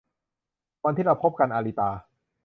[0.85, 1.89] วันที่เราพบกัน- อาริตา